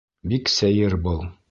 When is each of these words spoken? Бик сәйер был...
Бик 0.31 0.51
сәйер 0.53 0.97
был... 1.09 1.25